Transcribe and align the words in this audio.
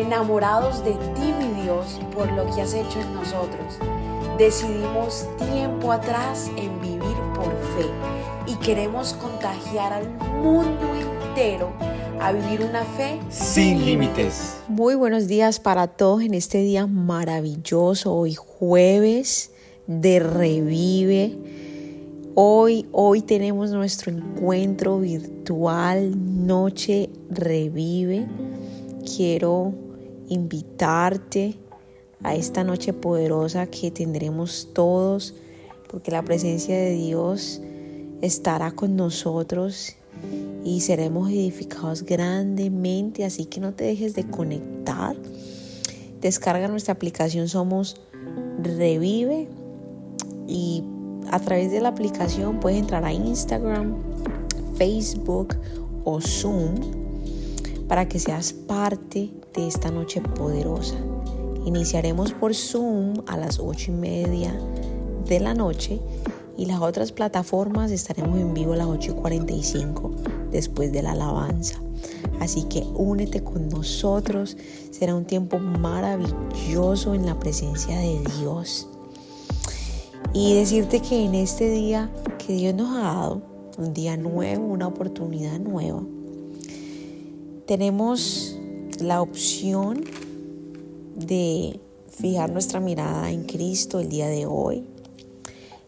enamorados 0.00 0.84
de 0.84 0.92
ti, 0.92 1.34
mi 1.38 1.62
Dios, 1.62 2.00
por 2.14 2.30
lo 2.32 2.44
que 2.54 2.62
has 2.62 2.74
hecho 2.74 3.00
en 3.00 3.14
nosotros. 3.14 3.78
Decidimos 4.38 5.26
tiempo 5.50 5.92
atrás 5.92 6.50
en 6.56 6.80
vivir 6.80 7.16
por 7.34 7.50
fe 7.76 7.86
y 8.46 8.54
queremos 8.56 9.12
contagiar 9.14 9.92
al 9.92 10.08
mundo 10.42 10.86
entero 10.94 11.70
a 12.20 12.32
vivir 12.32 12.62
una 12.62 12.84
fe 12.84 13.18
sin 13.28 13.84
límites. 13.84 14.56
Muy 14.68 14.94
buenos 14.94 15.26
días 15.26 15.60
para 15.60 15.88
todos 15.88 16.22
en 16.22 16.34
este 16.34 16.58
día 16.58 16.86
maravilloso, 16.86 18.14
hoy 18.14 18.34
jueves 18.34 19.52
de 19.86 20.20
Revive. 20.20 21.36
Hoy, 22.34 22.86
hoy 22.92 23.22
tenemos 23.22 23.70
nuestro 23.70 24.12
encuentro 24.12 25.00
virtual 25.00 26.46
Noche 26.46 27.10
Revive. 27.28 28.26
Quiero 29.04 29.89
invitarte 30.30 31.56
a 32.22 32.34
esta 32.34 32.64
noche 32.64 32.92
poderosa 32.92 33.66
que 33.66 33.90
tendremos 33.90 34.68
todos, 34.72 35.34
porque 35.90 36.10
la 36.10 36.22
presencia 36.22 36.76
de 36.76 36.94
Dios 36.94 37.60
estará 38.22 38.70
con 38.70 38.96
nosotros 38.96 39.96
y 40.64 40.80
seremos 40.80 41.30
edificados 41.30 42.04
grandemente, 42.04 43.24
así 43.24 43.44
que 43.46 43.60
no 43.60 43.74
te 43.74 43.84
dejes 43.84 44.14
de 44.14 44.24
conectar. 44.24 45.16
Descarga 46.20 46.68
nuestra 46.68 46.94
aplicación 46.94 47.48
Somos 47.48 48.00
Revive 48.62 49.48
y 50.46 50.84
a 51.30 51.40
través 51.40 51.72
de 51.72 51.80
la 51.80 51.88
aplicación 51.88 52.60
puedes 52.60 52.78
entrar 52.78 53.04
a 53.04 53.12
Instagram, 53.12 53.96
Facebook 54.76 55.56
o 56.04 56.20
Zoom 56.20 56.99
para 57.90 58.06
que 58.06 58.20
seas 58.20 58.52
parte 58.52 59.32
de 59.52 59.66
esta 59.66 59.90
noche 59.90 60.20
poderosa. 60.20 60.94
Iniciaremos 61.66 62.32
por 62.32 62.54
Zoom 62.54 63.14
a 63.26 63.36
las 63.36 63.58
ocho 63.58 63.90
y 63.90 63.94
media 63.94 64.56
de 65.26 65.40
la 65.40 65.54
noche 65.54 65.98
y 66.56 66.66
las 66.66 66.80
otras 66.80 67.10
plataformas 67.10 67.90
estaremos 67.90 68.38
en 68.38 68.54
vivo 68.54 68.74
a 68.74 68.76
las 68.76 68.86
8 68.86 69.10
y 69.10 69.14
45 69.14 70.10
después 70.52 70.92
de 70.92 71.02
la 71.02 71.12
alabanza. 71.12 71.82
Así 72.38 72.62
que 72.62 72.84
únete 72.94 73.42
con 73.42 73.68
nosotros, 73.68 74.56
será 74.92 75.16
un 75.16 75.24
tiempo 75.24 75.58
maravilloso 75.58 77.16
en 77.16 77.26
la 77.26 77.40
presencia 77.40 77.98
de 77.98 78.20
Dios. 78.38 78.86
Y 80.32 80.54
decirte 80.54 81.00
que 81.00 81.24
en 81.24 81.34
este 81.34 81.68
día 81.68 82.08
que 82.38 82.52
Dios 82.52 82.72
nos 82.72 82.96
ha 82.96 83.00
dado, 83.00 83.42
un 83.78 83.92
día 83.94 84.16
nuevo, 84.16 84.64
una 84.66 84.86
oportunidad 84.86 85.58
nueva, 85.58 86.04
tenemos 87.70 88.56
la 88.98 89.22
opción 89.22 90.02
de 91.14 91.78
fijar 92.10 92.50
nuestra 92.50 92.80
mirada 92.80 93.30
en 93.30 93.44
Cristo 93.44 94.00
el 94.00 94.08
día 94.08 94.26
de 94.26 94.44
hoy 94.44 94.82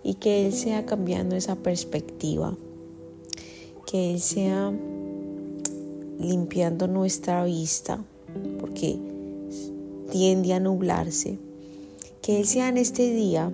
y 0.05 0.14
que 0.14 0.47
Él 0.47 0.53
sea 0.53 0.86
cambiando 0.86 1.34
esa 1.34 1.56
perspectiva, 1.56 2.56
que 3.84 4.12
Él 4.12 4.20
sea 4.20 4.72
limpiando 6.20 6.86
nuestra 6.86 7.44
vista, 7.44 7.98
porque 8.60 9.00
tiende 10.12 10.53
a 10.53 10.60
nublarse, 10.60 11.36
que 12.20 12.38
Él 12.38 12.47
sea 12.47 12.69
en 12.69 12.77
este 12.77 13.12
día 13.12 13.50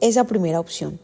esa 0.00 0.24
primera 0.24 0.58
opción 0.58 0.98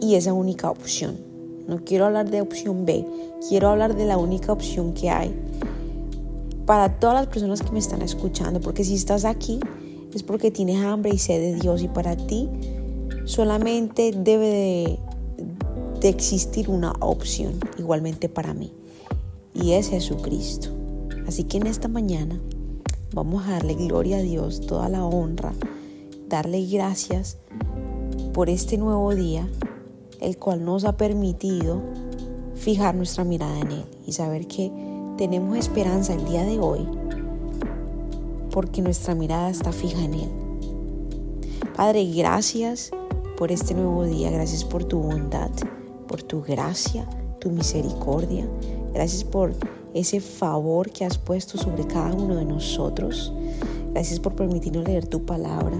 y 0.00 0.16
esa 0.16 0.32
única 0.32 0.68
opción. 0.68 1.25
No 1.68 1.84
quiero 1.84 2.06
hablar 2.06 2.30
de 2.30 2.40
opción 2.40 2.86
B, 2.86 3.04
quiero 3.48 3.68
hablar 3.68 3.96
de 3.96 4.06
la 4.06 4.18
única 4.18 4.52
opción 4.52 4.92
que 4.94 5.10
hay 5.10 5.34
para 6.66 6.98
todas 6.98 7.14
las 7.14 7.26
personas 7.28 7.62
que 7.62 7.70
me 7.70 7.78
están 7.78 8.02
escuchando, 8.02 8.60
porque 8.60 8.84
si 8.84 8.94
estás 8.94 9.24
aquí 9.24 9.60
es 10.14 10.22
porque 10.22 10.50
tienes 10.50 10.82
hambre 10.82 11.10
y 11.12 11.18
sed 11.18 11.40
de 11.40 11.60
Dios 11.60 11.82
y 11.82 11.88
para 11.88 12.16
ti 12.16 12.48
solamente 13.24 14.12
debe 14.12 14.98
de, 16.00 16.08
existir 16.08 16.70
una 16.70 16.92
opción 17.00 17.54
igualmente 17.78 18.28
para 18.28 18.54
mí 18.54 18.72
y 19.52 19.72
es 19.72 19.88
Jesucristo. 19.90 20.68
Así 21.26 21.42
que 21.42 21.56
en 21.56 21.66
esta 21.66 21.88
mañana 21.88 22.40
vamos 23.12 23.44
a 23.46 23.52
darle 23.52 23.74
gloria 23.74 24.18
a 24.18 24.22
Dios, 24.22 24.60
toda 24.60 24.88
la 24.88 25.04
honra, 25.04 25.52
darle 26.28 26.64
gracias 26.64 27.38
por 28.32 28.48
este 28.48 28.78
nuevo 28.78 29.16
día, 29.16 29.48
el 30.20 30.38
cual 30.38 30.64
nos 30.64 30.84
ha 30.84 30.96
permitido 30.96 31.80
fijar 32.54 32.94
nuestra 32.94 33.24
mirada 33.24 33.58
en 33.60 33.70
Él 33.70 33.84
y 34.06 34.12
saber 34.12 34.46
que 34.46 34.72
tenemos 35.16 35.56
esperanza 35.56 36.14
el 36.14 36.24
día 36.24 36.44
de 36.44 36.58
hoy 36.58 36.86
porque 38.50 38.80
nuestra 38.80 39.14
mirada 39.14 39.50
está 39.50 39.70
fija 39.70 40.02
en 40.02 40.14
Él. 40.14 40.30
Padre, 41.76 42.10
gracias 42.10 42.90
por 43.36 43.52
este 43.52 43.74
nuevo 43.74 44.04
día. 44.04 44.30
Gracias 44.30 44.64
por 44.64 44.84
tu 44.84 44.98
bondad, 44.98 45.50
por 46.08 46.22
tu 46.22 46.40
gracia, 46.40 47.06
tu 47.38 47.50
misericordia. 47.50 48.48
Gracias 48.94 49.24
por 49.24 49.52
ese 49.92 50.20
favor 50.20 50.90
que 50.90 51.04
has 51.04 51.18
puesto 51.18 51.58
sobre 51.58 51.86
cada 51.86 52.14
uno 52.14 52.36
de 52.36 52.46
nosotros. 52.46 53.30
Gracias 53.92 54.18
por 54.20 54.34
permitirnos 54.34 54.84
leer 54.84 55.06
tu 55.06 55.26
palabra 55.26 55.76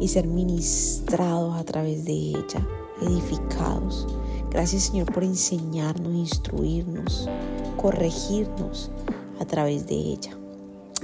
y 0.00 0.08
ser 0.08 0.26
ministrados 0.26 1.54
a 1.54 1.62
través 1.62 2.04
de 2.04 2.12
ella, 2.12 2.66
edificados. 3.02 4.06
Gracias 4.50 4.84
Señor 4.84 5.12
por 5.12 5.24
enseñarnos, 5.24 6.14
instruirnos, 6.14 7.28
corregirnos 7.76 8.90
a 9.40 9.44
través 9.44 9.86
de 9.86 9.94
ella. 9.94 10.36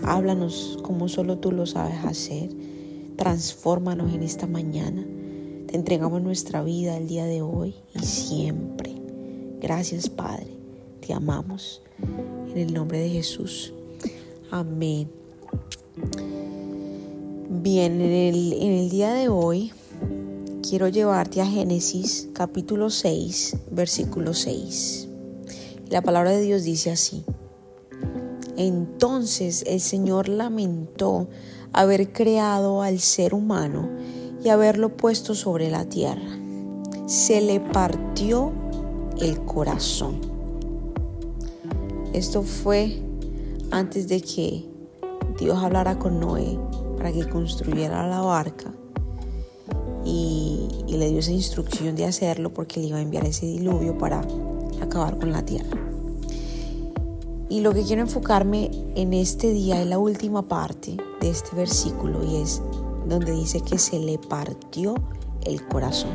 Háblanos 0.04 0.78
como 0.82 1.08
solo 1.08 1.38
tú 1.38 1.53
lo 1.53 1.66
sabes 1.66 2.04
hacer. 2.04 2.50
Transfórmanos 3.16 4.14
en 4.14 4.22
esta 4.22 4.47
mañana 4.47 5.04
te 5.66 5.76
entregamos 5.76 6.22
nuestra 6.22 6.62
vida 6.62 6.97
el 6.97 7.08
día 7.08 7.26
de 7.26 7.42
hoy 7.42 7.75
y 7.94 8.04
siempre. 8.04 8.94
Gracias 9.60 10.08
Padre, 10.08 10.48
te 11.06 11.12
amamos. 11.12 11.82
En 12.50 12.58
el 12.58 12.72
nombre 12.72 12.98
de 12.98 13.10
Jesús. 13.10 13.72
Amén. 14.50 15.10
Bien, 17.50 18.00
en 18.00 18.12
el, 18.12 18.53
en 18.53 18.72
el 18.72 18.91
día 18.91 19.12
de 19.12 19.28
hoy 19.28 19.72
quiero 20.69 20.89
llevarte 20.89 21.41
a 21.41 21.47
Génesis 21.47 22.29
capítulo 22.34 22.91
6, 22.91 23.56
versículo 23.71 24.34
6. 24.34 25.09
La 25.89 26.03
palabra 26.03 26.33
de 26.33 26.43
Dios 26.43 26.62
dice 26.62 26.91
así. 26.91 27.25
Entonces 28.59 29.65
el 29.67 29.81
Señor 29.81 30.29
lamentó 30.29 31.29
haber 31.73 32.12
creado 32.12 32.83
al 32.83 32.99
ser 32.99 33.33
humano 33.33 33.89
y 34.45 34.51
haberlo 34.51 34.95
puesto 34.95 35.34
sobre 35.34 35.71
la 35.71 35.87
tierra. 35.87 36.39
Se 37.06 37.41
le 37.41 37.61
partió 37.61 38.53
el 39.23 39.43
corazón. 39.47 40.21
Esto 42.12 42.43
fue 42.43 43.03
antes 43.71 44.06
de 44.06 44.21
que 44.21 44.67
Dios 45.39 45.56
hablara 45.62 45.99
con 45.99 46.21
Noé 46.21 46.59
para 46.99 47.11
que 47.11 47.27
construyera 47.27 48.06
la 48.06 48.21
barca 48.21 48.75
y, 50.09 50.47
le 50.97 51.09
dio 51.10 51.19
esa 51.19 51.32
instrucción 51.32 51.97
de 51.97 52.06
hacerlo 52.06 52.53
porque 52.53 52.81
le 52.81 52.87
iba 52.87 52.99
a 52.99 53.03
enviar 53.03 53.26
ese 53.26 53.47
diluvio 53.47 53.99
para 53.99 54.25
acabar 54.81 55.19
con 55.19 55.32
la 55.32 55.44
tierra. 55.44 55.78
Y 57.50 57.60
lo 57.60 57.72
que 57.72 57.82
quiero 57.82 58.03
enfocarme 58.03 58.71
en 58.94 59.15
este 59.15 59.53
día 59.53 59.81
es 59.81 59.87
la 59.87 59.99
última 59.99 60.49
parte 60.49 60.97
de 61.21 61.31
este 61.31 61.56
versículo 61.56 62.25
y 62.25 62.37
es 62.37 62.62
donde 63.09 63.32
dice 63.32 63.60
que 63.60 63.78
se 63.78 63.99
le 63.99 64.19
partió 64.19 64.94
el 65.44 65.66
corazón. 65.66 66.12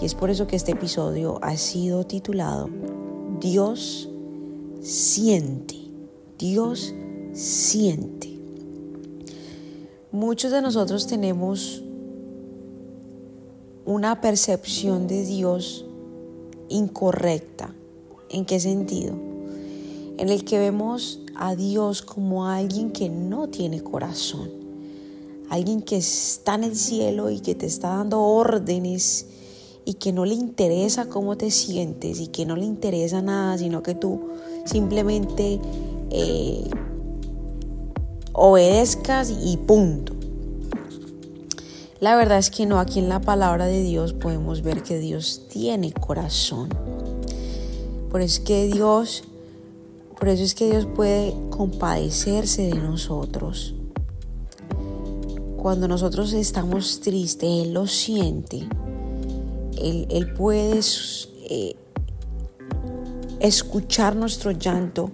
Y 0.00 0.06
es 0.06 0.14
por 0.14 0.30
eso 0.30 0.46
que 0.46 0.56
este 0.56 0.72
episodio 0.72 1.38
ha 1.42 1.56
sido 1.56 2.04
titulado 2.04 2.70
Dios 3.40 4.08
siente. 4.80 5.76
Dios 6.38 6.94
siente. 7.32 8.38
Muchos 10.12 10.50
de 10.50 10.62
nosotros 10.62 11.06
tenemos 11.06 11.82
una 13.88 14.20
percepción 14.20 15.06
de 15.06 15.24
Dios 15.24 15.84
incorrecta. 16.68 17.74
¿En 18.30 18.44
qué 18.44 18.60
sentido? 18.60 19.14
En 20.18 20.28
el 20.28 20.44
que 20.44 20.58
vemos 20.58 21.20
a 21.34 21.56
Dios 21.56 22.02
como 22.02 22.46
alguien 22.46 22.92
que 22.92 23.08
no 23.08 23.48
tiene 23.48 23.82
corazón 23.82 24.58
alguien 25.48 25.82
que 25.82 25.96
está 25.96 26.54
en 26.54 26.64
el 26.64 26.76
cielo 26.76 27.30
y 27.30 27.40
que 27.40 27.54
te 27.54 27.66
está 27.66 27.88
dando 27.88 28.20
órdenes 28.20 29.26
y 29.84 29.94
que 29.94 30.12
no 30.12 30.24
le 30.24 30.34
interesa 30.34 31.08
cómo 31.08 31.36
te 31.36 31.50
sientes 31.50 32.20
y 32.20 32.28
que 32.28 32.44
no 32.44 32.56
le 32.56 32.66
interesa 32.66 33.22
nada, 33.22 33.56
sino 33.56 33.82
que 33.82 33.94
tú 33.94 34.28
simplemente 34.66 35.58
eh, 36.10 36.68
obedezcas 38.32 39.32
y 39.42 39.56
punto. 39.56 40.17
La 42.00 42.14
verdad 42.14 42.38
es 42.38 42.50
que 42.50 42.64
no, 42.64 42.78
aquí 42.78 43.00
en 43.00 43.08
la 43.08 43.20
palabra 43.20 43.66
de 43.66 43.82
Dios 43.82 44.12
podemos 44.12 44.62
ver 44.62 44.84
que 44.84 44.98
Dios 44.98 45.46
tiene 45.48 45.92
corazón. 45.92 46.68
Por 48.10 48.20
eso 48.20 48.40
es 48.40 48.46
que 48.46 48.66
Dios 48.66 49.24
Por 50.18 50.28
eso 50.28 50.42
es 50.42 50.54
que 50.54 50.70
Dios 50.70 50.86
puede 50.86 51.34
compadecerse 51.50 52.62
de 52.62 52.74
nosotros. 52.74 53.74
Cuando 55.56 55.86
nosotros 55.86 56.32
estamos 56.32 57.00
tristes, 57.00 57.48
Él 57.48 57.72
lo 57.72 57.86
siente. 57.86 58.68
Él, 59.76 60.32
puede 60.36 60.80
eh, 61.48 61.76
escuchar 63.40 64.16
nuestro 64.16 64.50
llanto. 64.52 65.10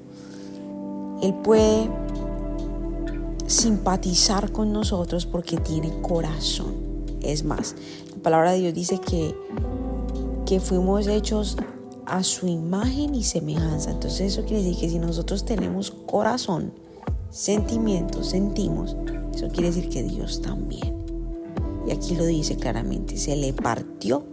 Él 1.22 1.34
puede 1.42 1.90
simpatizar 3.46 4.52
con 4.52 4.72
nosotros 4.72 5.26
porque 5.26 5.56
tiene 5.56 5.92
corazón. 6.00 6.74
Es 7.20 7.44
más, 7.44 7.74
la 8.16 8.22
palabra 8.22 8.52
de 8.52 8.60
Dios 8.60 8.74
dice 8.74 8.98
que, 8.98 9.34
que 10.46 10.60
fuimos 10.60 11.06
hechos 11.06 11.56
a 12.06 12.22
su 12.22 12.46
imagen 12.46 13.14
y 13.14 13.22
semejanza. 13.22 13.90
Entonces 13.90 14.32
eso 14.32 14.44
quiere 14.44 14.62
decir 14.62 14.80
que 14.80 14.88
si 14.90 14.98
nosotros 14.98 15.44
tenemos 15.44 15.90
corazón, 15.90 16.72
sentimientos, 17.30 18.30
sentimos, 18.30 18.96
eso 19.34 19.48
quiere 19.48 19.68
decir 19.70 19.88
que 19.88 20.02
Dios 20.02 20.42
también. 20.42 20.94
Y 21.86 21.92
aquí 21.92 22.14
lo 22.14 22.24
dice 22.24 22.56
claramente, 22.56 23.16
se 23.16 23.36
le 23.36 23.52
partió 23.52 24.24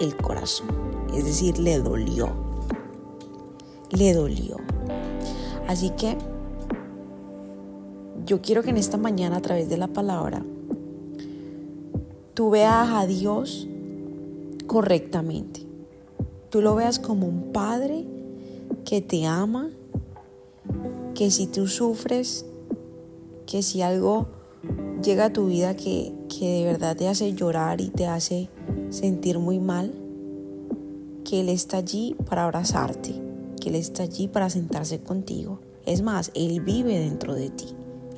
el 0.00 0.16
corazón, 0.16 0.68
es 1.14 1.24
decir, 1.24 1.58
le 1.58 1.78
dolió. 1.78 2.30
Le 3.90 4.12
dolió. 4.12 4.56
Así 5.68 5.90
que 5.90 6.16
yo 8.26 8.42
quiero 8.42 8.64
que 8.64 8.70
en 8.70 8.76
esta 8.76 8.96
mañana 8.96 9.36
a 9.36 9.40
través 9.40 9.68
de 9.68 9.76
la 9.76 9.86
palabra 9.86 10.44
tú 12.34 12.50
veas 12.50 12.90
a 12.90 13.06
Dios 13.06 13.68
correctamente. 14.66 15.60
Tú 16.50 16.60
lo 16.60 16.74
veas 16.74 16.98
como 16.98 17.26
un 17.26 17.52
padre 17.52 18.04
que 18.84 19.00
te 19.00 19.26
ama, 19.26 19.70
que 21.14 21.30
si 21.30 21.46
tú 21.46 21.68
sufres, 21.68 22.44
que 23.46 23.62
si 23.62 23.80
algo 23.80 24.26
llega 25.02 25.26
a 25.26 25.32
tu 25.32 25.46
vida 25.46 25.76
que, 25.76 26.12
que 26.28 26.58
de 26.58 26.64
verdad 26.64 26.96
te 26.96 27.08
hace 27.08 27.32
llorar 27.32 27.80
y 27.80 27.90
te 27.90 28.06
hace 28.06 28.48
sentir 28.90 29.38
muy 29.38 29.60
mal, 29.60 29.94
que 31.24 31.40
Él 31.40 31.48
está 31.48 31.76
allí 31.78 32.16
para 32.28 32.44
abrazarte, 32.44 33.14
que 33.60 33.68
Él 33.68 33.76
está 33.76 34.02
allí 34.02 34.26
para 34.26 34.50
sentarse 34.50 34.98
contigo. 34.98 35.60
Es 35.84 36.02
más, 36.02 36.32
Él 36.34 36.60
vive 36.60 36.98
dentro 36.98 37.34
de 37.34 37.50
ti. 37.50 37.66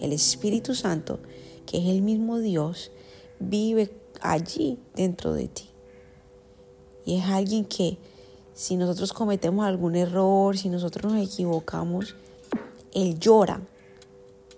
El 0.00 0.12
Espíritu 0.12 0.74
Santo, 0.74 1.18
que 1.66 1.78
es 1.78 1.88
el 1.88 2.02
mismo 2.02 2.38
Dios, 2.38 2.90
vive 3.40 3.90
allí 4.20 4.78
dentro 4.94 5.32
de 5.32 5.48
ti. 5.48 5.68
Y 7.04 7.16
es 7.16 7.24
alguien 7.24 7.64
que 7.64 7.98
si 8.54 8.76
nosotros 8.76 9.12
cometemos 9.12 9.64
algún 9.64 9.96
error, 9.96 10.56
si 10.58 10.68
nosotros 10.68 11.12
nos 11.12 11.22
equivocamos, 11.22 12.16
Él 12.92 13.18
llora, 13.18 13.60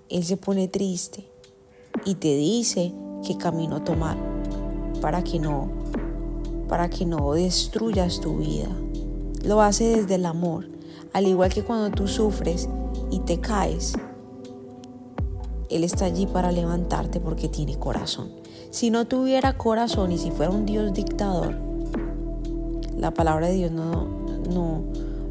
Él 0.09 0.25
se 0.25 0.37
pone 0.37 0.69
triste 0.69 1.27
y 2.05 2.15
te 2.15 2.35
dice 2.35 2.93
qué 3.27 3.37
camino 3.37 3.83
tomar 3.83 4.17
para 5.01 5.23
que 5.23 5.39
no, 5.39 5.71
para 6.69 6.89
que 6.89 7.05
no 7.07 7.33
destruyas 7.33 8.21
tu 8.21 8.39
vida. 8.39 8.69
Lo 9.45 9.61
hace 9.61 9.97
desde 9.97 10.17
el 10.17 10.27
amor, 10.27 10.69
al 11.13 11.27
igual 11.27 11.53
que 11.53 11.63
cuando 11.63 11.91
tú 11.91 12.09
sufres 12.09 12.69
y 13.11 13.21
te 13.21 13.41
caes, 13.41 13.95
él 15.71 15.85
está 15.85 16.07
allí 16.07 16.27
para 16.27 16.51
levantarte 16.51 17.21
porque 17.21 17.49
tiene 17.49 17.79
corazón. 17.79 18.29
Si 18.71 18.91
no 18.91 19.07
tuviera 19.07 19.57
corazón 19.57 20.13
y 20.13 20.19
si 20.19 20.31
fuera 20.31 20.51
un 20.51 20.67
Dios 20.67 20.93
dictador, 20.93 21.57
la 22.97 23.13
palabra 23.13 23.47
de 23.47 23.55
Dios 23.55 23.71
no, 23.71 24.07
no, 24.53 24.83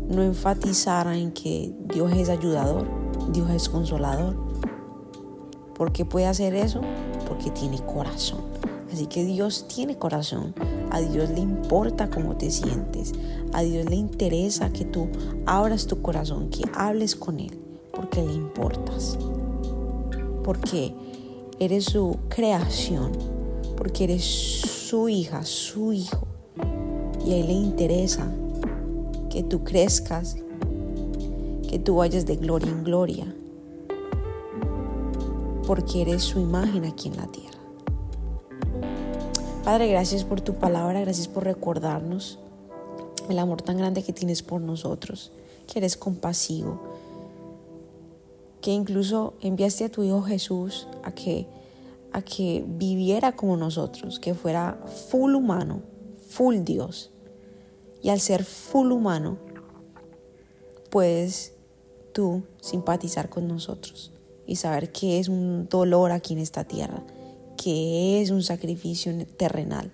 no 0.10 0.24
enfatizara 0.24 1.18
en 1.18 1.32
que 1.32 1.74
Dios 1.94 2.12
es 2.14 2.30
ayudador, 2.30 2.88
Dios 3.32 3.50
es 3.52 3.70
consolador. 3.70 4.36
¿Por 5.76 5.92
qué 5.92 6.06
puede 6.06 6.26
hacer 6.26 6.56
eso? 6.56 6.82
Porque 7.28 7.52
tiene 7.52 7.80
corazón. 7.86 8.40
Así 8.92 9.06
que 9.06 9.24
Dios 9.24 9.68
tiene 9.68 9.98
corazón. 9.98 10.56
A 10.90 11.00
Dios 11.00 11.30
le 11.30 11.42
importa 11.42 12.10
cómo 12.10 12.36
te 12.36 12.50
sientes. 12.50 13.14
A 13.54 13.62
Dios 13.62 13.86
le 13.90 13.96
interesa 13.96 14.72
que 14.72 14.86
tú 14.86 15.08
abras 15.46 15.86
tu 15.86 16.02
corazón, 16.02 16.50
que 16.50 16.64
hables 16.74 17.16
con 17.16 17.40
Él, 17.40 17.58
porque 17.94 18.24
le 18.24 18.34
importas 18.34 19.18
porque 20.44 20.94
eres 21.60 21.86
su 21.86 22.18
creación, 22.30 23.12
porque 23.78 24.06
eres 24.06 24.24
su 24.24 25.10
hija, 25.10 25.44
su 25.44 25.94
hijo. 25.94 26.28
Y 27.26 27.34
a 27.34 27.38
Él 27.38 27.48
le 27.48 27.54
interesa 27.54 28.32
que 29.30 29.44
tú 29.44 29.64
crezcas, 29.64 30.38
que 31.70 31.80
tú 31.80 31.98
vayas 31.98 32.26
de 32.26 32.36
gloria 32.36 32.72
en 32.72 32.84
gloria, 32.84 33.36
porque 35.68 36.02
eres 36.02 36.24
su 36.24 36.40
imagen 36.40 36.86
aquí 36.86 37.10
en 37.10 37.18
la 37.18 37.28
tierra. 37.28 37.60
Padre, 39.64 39.88
gracias 39.88 40.24
por 40.24 40.42
tu 40.42 40.56
palabra, 40.56 41.02
gracias 41.02 41.28
por 41.28 41.44
recordarnos 41.44 42.40
el 43.30 43.38
amor 43.38 43.62
tan 43.62 43.78
grande 43.78 44.02
que 44.02 44.14
tienes 44.14 44.42
por 44.42 44.62
nosotros, 44.62 45.32
que 45.68 45.80
eres 45.80 45.96
compasivo, 45.96 46.80
que 48.62 48.72
incluso 48.72 49.34
enviaste 49.42 49.86
a 49.86 49.90
tu 49.90 50.04
Hijo 50.04 50.22
Jesús 50.22 50.88
a 51.04 51.12
que, 51.12 51.48
a 52.12 52.22
que 52.22 52.64
viviera 52.68 53.36
como 53.36 53.58
nosotros, 53.58 54.20
que 54.20 54.34
fuera 54.34 54.80
full 55.10 55.36
humano, 55.36 55.82
full 56.28 56.60
Dios. 56.64 57.12
Y 58.02 58.10
al 58.10 58.20
ser 58.20 58.44
full 58.44 58.92
humano, 58.92 59.38
puedes 60.90 61.54
tú 62.14 62.44
simpatizar 62.62 63.30
con 63.30 63.48
nosotros 63.48 64.12
y 64.46 64.56
saber 64.56 64.92
que 64.92 65.20
es 65.20 65.30
un 65.30 65.68
dolor 65.70 66.12
aquí 66.12 66.34
en 66.34 66.40
esta 66.40 66.64
tierra, 66.64 67.04
que 67.56 68.22
es 68.22 68.32
un 68.32 68.42
sacrificio 68.42 69.14
terrenal. 69.38 69.92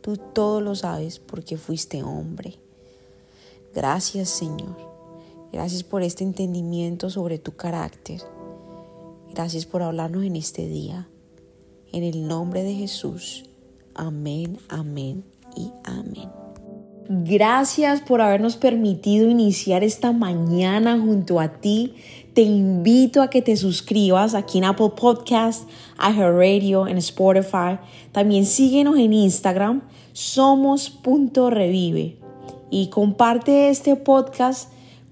Tú 0.00 0.16
todo 0.16 0.60
lo 0.60 0.74
sabes 0.74 1.18
porque 1.18 1.56
fuiste 1.56 2.02
hombre. 2.02 2.54
Gracias 3.74 4.28
Señor. 4.30 4.95
Gracias 5.56 5.82
por 5.84 6.02
este 6.02 6.22
entendimiento 6.22 7.08
sobre 7.08 7.38
tu 7.38 7.56
carácter. 7.56 8.20
Gracias 9.32 9.64
por 9.64 9.82
hablarnos 9.82 10.22
en 10.22 10.36
este 10.36 10.68
día. 10.68 11.08
En 11.94 12.04
el 12.04 12.28
nombre 12.28 12.62
de 12.62 12.74
Jesús. 12.74 13.46
Amén, 13.94 14.58
amén 14.68 15.24
y 15.56 15.70
amén. 15.84 16.28
Gracias 17.08 18.02
por 18.02 18.20
habernos 18.20 18.58
permitido 18.58 19.30
iniciar 19.30 19.82
esta 19.82 20.12
mañana 20.12 21.00
junto 21.00 21.40
a 21.40 21.48
ti. 21.58 21.94
Te 22.34 22.42
invito 22.42 23.22
a 23.22 23.30
que 23.30 23.40
te 23.40 23.56
suscribas 23.56 24.34
aquí 24.34 24.58
en 24.58 24.64
Apple 24.64 24.90
Podcast, 24.94 25.66
Radio, 25.96 26.86
en 26.86 26.98
Spotify. 26.98 27.78
También 28.12 28.44
síguenos 28.44 28.98
en 28.98 29.14
Instagram, 29.14 29.84
somos.revive. 30.12 30.98
Y 32.70 32.88
comparte 32.88 33.70
este 33.70 33.96
podcast 33.96 34.75